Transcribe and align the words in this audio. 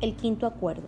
El 0.00 0.14
quinto 0.14 0.46
acuerdo. 0.46 0.84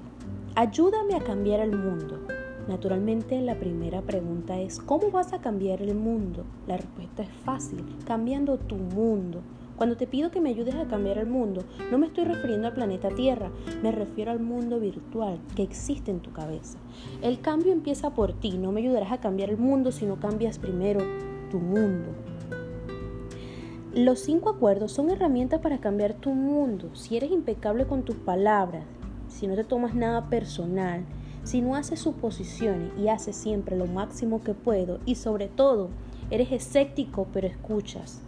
Ayúdame 0.54 1.16
a 1.16 1.24
cambiar 1.24 1.58
el 1.58 1.76
mundo. 1.76 2.20
Naturalmente 2.68 3.40
la 3.40 3.56
primera 3.56 4.02
pregunta 4.02 4.60
es, 4.60 4.78
¿cómo 4.78 5.10
vas 5.10 5.32
a 5.32 5.40
cambiar 5.40 5.82
el 5.82 5.96
mundo? 5.96 6.44
La 6.68 6.76
respuesta 6.76 7.24
es 7.24 7.28
fácil, 7.44 7.84
cambiando 8.06 8.56
tu 8.56 8.76
mundo. 8.76 9.40
Cuando 9.76 9.96
te 9.96 10.06
pido 10.06 10.30
que 10.30 10.40
me 10.40 10.50
ayudes 10.50 10.76
a 10.76 10.86
cambiar 10.86 11.18
el 11.18 11.26
mundo, 11.26 11.64
no 11.90 11.98
me 11.98 12.06
estoy 12.06 12.22
refiriendo 12.22 12.68
al 12.68 12.74
planeta 12.74 13.08
Tierra, 13.08 13.50
me 13.82 13.90
refiero 13.90 14.30
al 14.30 14.38
mundo 14.38 14.78
virtual 14.78 15.40
que 15.56 15.64
existe 15.64 16.12
en 16.12 16.20
tu 16.20 16.30
cabeza. 16.30 16.78
El 17.22 17.40
cambio 17.40 17.72
empieza 17.72 18.14
por 18.14 18.32
ti, 18.32 18.58
no 18.58 18.70
me 18.70 18.80
ayudarás 18.80 19.10
a 19.10 19.20
cambiar 19.20 19.50
el 19.50 19.58
mundo 19.58 19.90
si 19.90 20.06
no 20.06 20.20
cambias 20.20 20.60
primero 20.60 21.00
tu 21.50 21.58
mundo. 21.58 22.12
Los 23.96 24.18
cinco 24.18 24.50
acuerdos 24.50 24.92
son 24.92 25.08
herramientas 25.08 25.60
para 25.62 25.78
cambiar 25.78 26.12
tu 26.12 26.34
mundo. 26.34 26.94
Si 26.94 27.16
eres 27.16 27.30
impecable 27.30 27.86
con 27.86 28.02
tus 28.02 28.14
palabras, 28.16 28.84
si 29.26 29.46
no 29.46 29.54
te 29.54 29.64
tomas 29.64 29.94
nada 29.94 30.28
personal, 30.28 31.06
si 31.44 31.62
no 31.62 31.76
haces 31.76 32.00
suposiciones 32.00 32.90
y 32.98 33.08
haces 33.08 33.36
siempre 33.36 33.74
lo 33.74 33.86
máximo 33.86 34.42
que 34.42 34.52
puedo 34.52 35.00
y 35.06 35.14
sobre 35.14 35.48
todo 35.48 35.88
eres 36.30 36.52
escéptico 36.52 37.26
pero 37.32 37.46
escuchas, 37.46 38.20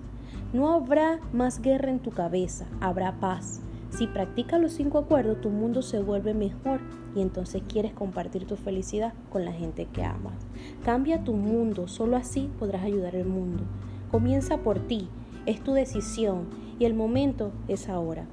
no 0.54 0.72
habrá 0.72 1.20
más 1.34 1.60
guerra 1.60 1.90
en 1.90 1.98
tu 1.98 2.12
cabeza, 2.12 2.64
habrá 2.80 3.20
paz. 3.20 3.60
Si 3.90 4.06
practicas 4.06 4.62
los 4.62 4.72
cinco 4.72 4.96
acuerdos, 4.96 5.42
tu 5.42 5.50
mundo 5.50 5.82
se 5.82 6.00
vuelve 6.00 6.32
mejor 6.32 6.80
y 7.14 7.20
entonces 7.20 7.62
quieres 7.68 7.92
compartir 7.92 8.46
tu 8.46 8.56
felicidad 8.56 9.12
con 9.28 9.44
la 9.44 9.52
gente 9.52 9.84
que 9.84 10.02
amas. 10.02 10.46
Cambia 10.82 11.24
tu 11.24 11.34
mundo, 11.34 11.88
solo 11.88 12.16
así 12.16 12.50
podrás 12.58 12.84
ayudar 12.84 13.16
al 13.16 13.26
mundo. 13.26 13.64
Comienza 14.10 14.56
por 14.62 14.78
ti, 14.78 15.10
es 15.48 15.64
tu 15.64 15.72
decisión 15.72 16.46
y 16.78 16.84
el 16.84 16.92
momento 16.92 17.52
es 17.68 17.88
ahora. 17.88 18.26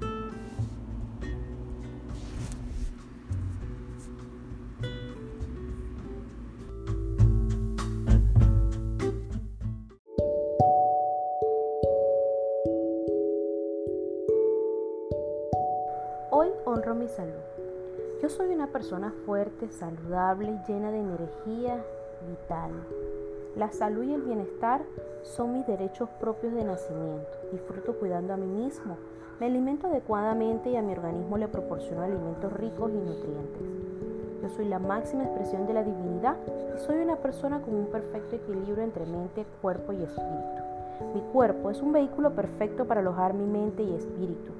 Hoy 16.32 16.50
honro 16.66 16.96
mi 16.96 17.08
salud. 17.08 17.32
Yo 18.22 18.28
soy 18.28 18.54
una 18.54 18.68
persona 18.68 19.14
fuerte, 19.26 19.70
saludable, 19.70 20.60
llena 20.68 20.92
de 20.92 21.00
energía 21.00 21.82
vital. 22.28 22.74
La 23.56 23.72
salud 23.72 24.04
y 24.04 24.14
el 24.14 24.22
bienestar 24.22 24.82
son 25.24 25.54
mis 25.54 25.66
derechos 25.66 26.10
propios 26.20 26.54
de 26.54 26.66
nacimiento. 26.66 27.32
Disfruto 27.54 27.94
cuidando 27.94 28.34
a 28.34 28.38
mí 28.38 28.48
mismo. 28.48 28.98
Me 29.40 29.46
alimento 29.46 29.88
adecuadamente 29.88 30.72
y 30.72 30.76
a 30.76 30.82
mi 30.82 30.92
organismo 30.92 31.38
le 31.38 31.48
proporciono 31.48 32.02
alimentos 32.02 32.52
ricos 32.52 32.92
y 32.92 32.98
nutrientes. 32.98 33.62
Yo 34.42 34.50
soy 34.50 34.66
la 34.66 34.80
máxima 34.80 35.24
expresión 35.24 35.68
de 35.68 35.74
la 35.74 35.84
divinidad 35.84 36.36
y 36.76 36.80
soy 36.86 36.98
una 36.98 37.16
persona 37.16 37.62
con 37.62 37.76
un 37.76 37.86
perfecto 37.86 38.36
equilibrio 38.36 38.84
entre 38.84 39.06
mente, 39.06 39.46
cuerpo 39.62 39.94
y 39.94 40.04
espíritu. 40.04 40.62
Mi 41.14 41.22
cuerpo 41.32 41.72
es 41.72 41.82
un 41.82 41.94
vehículo 41.94 42.32
perfecto 42.32 42.84
para 42.84 43.00
alojar 43.00 43.34
mi 43.34 43.46
mente 43.46 43.84
y 43.84 43.96
espíritu. 43.96 44.52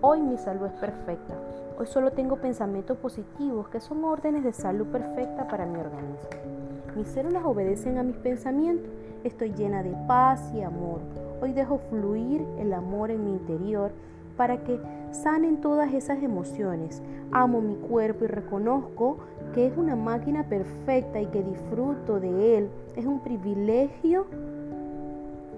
Hoy 0.00 0.22
mi 0.22 0.36
salud 0.36 0.66
es 0.66 0.72
perfecta. 0.72 1.34
Hoy 1.78 1.86
solo 1.86 2.10
tengo 2.10 2.34
pensamientos 2.36 2.98
positivos 2.98 3.68
que 3.68 3.80
son 3.80 4.02
órdenes 4.04 4.42
de 4.42 4.52
salud 4.52 4.88
perfecta 4.88 5.46
para 5.46 5.66
mi 5.66 5.78
organismo. 5.78 6.69
Mis 6.96 7.06
células 7.08 7.44
obedecen 7.44 7.98
a 7.98 8.02
mis 8.02 8.16
pensamientos. 8.16 8.90
Estoy 9.22 9.52
llena 9.52 9.82
de 9.82 9.94
paz 10.08 10.52
y 10.54 10.62
amor. 10.62 11.00
Hoy 11.40 11.52
dejo 11.52 11.78
fluir 11.90 12.44
el 12.58 12.72
amor 12.72 13.10
en 13.10 13.24
mi 13.24 13.32
interior 13.32 13.92
para 14.36 14.64
que 14.64 14.80
sanen 15.12 15.60
todas 15.60 15.92
esas 15.92 16.22
emociones. 16.22 17.02
Amo 17.30 17.60
mi 17.60 17.76
cuerpo 17.76 18.24
y 18.24 18.28
reconozco 18.28 19.18
que 19.54 19.66
es 19.66 19.76
una 19.76 19.94
máquina 19.94 20.44
perfecta 20.48 21.20
y 21.20 21.26
que 21.26 21.42
disfruto 21.42 22.18
de 22.18 22.58
él. 22.58 22.70
Es 22.96 23.06
un 23.06 23.20
privilegio 23.20 24.26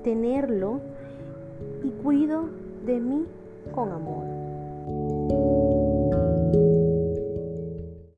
tenerlo 0.04 0.80
y 1.82 1.90
cuido 2.02 2.48
de 2.84 3.00
mí 3.00 3.26
con 3.74 3.92
amor. 3.92 4.31